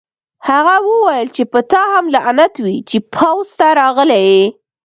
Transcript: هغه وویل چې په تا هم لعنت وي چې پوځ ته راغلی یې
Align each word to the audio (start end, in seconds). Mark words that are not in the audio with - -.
هغه 0.49 0.75
وویل 0.89 1.27
چې 1.35 1.43
په 1.51 1.59
تا 1.71 1.83
هم 1.93 2.05
لعنت 2.15 2.53
وي 2.63 2.77
چې 2.89 2.97
پوځ 3.13 3.47
ته 3.59 3.67
راغلی 3.79 4.21
یې 4.33 4.45